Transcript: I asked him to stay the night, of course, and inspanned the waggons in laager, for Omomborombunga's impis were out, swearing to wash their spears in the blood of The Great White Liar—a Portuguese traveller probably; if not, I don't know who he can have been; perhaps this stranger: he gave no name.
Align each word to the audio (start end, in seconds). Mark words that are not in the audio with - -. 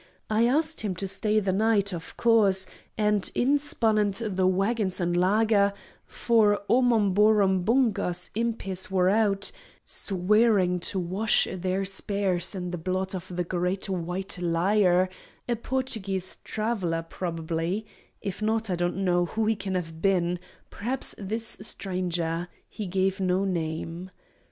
I 0.31 0.47
asked 0.47 0.81
him 0.81 0.95
to 0.95 1.07
stay 1.07 1.39
the 1.39 1.53
night, 1.53 1.93
of 1.93 2.17
course, 2.17 2.65
and 2.97 3.21
inspanned 3.35 4.15
the 4.35 4.47
waggons 4.47 4.99
in 4.99 5.13
laager, 5.13 5.73
for 6.07 6.59
Omomborombunga's 6.67 8.31
impis 8.35 8.89
were 8.89 9.09
out, 9.09 9.51
swearing 9.85 10.79
to 10.79 10.97
wash 10.97 11.47
their 11.53 11.85
spears 11.85 12.55
in 12.55 12.71
the 12.71 12.79
blood 12.79 13.13
of 13.13 13.27
The 13.35 13.43
Great 13.43 13.87
White 13.89 14.39
Liar—a 14.39 15.55
Portuguese 15.57 16.37
traveller 16.43 17.05
probably; 17.07 17.85
if 18.23 18.41
not, 18.41 18.71
I 18.71 18.75
don't 18.75 18.97
know 19.05 19.25
who 19.25 19.45
he 19.45 19.55
can 19.55 19.75
have 19.75 20.01
been; 20.01 20.39
perhaps 20.71 21.13
this 21.19 21.57
stranger: 21.61 22.47
he 22.67 22.87
gave 22.87 23.19
no 23.19 23.45
name. 23.45 24.09